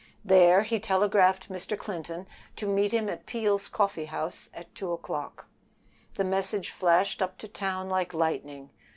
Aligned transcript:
There 0.25 0.63
he 0.63 0.79
telegraphed 0.79 1.47
Mr. 1.47 1.77
Clinton 1.77 2.27
to 2.55 2.65
meet 2.67 2.91
him 2.91 3.07
at 3.07 3.27
Peel's 3.27 3.67
Coffee 3.67 4.05
House 4.05 4.49
at 4.51 4.73
two 4.73 4.91
o'clock. 4.93 5.45
The 6.15 6.23
message 6.25 6.71
flashed 6.71 7.21
up 7.21 7.37
to 7.37 7.47
town 7.47 7.87
like 7.87 8.11
lightning. 8.15 8.71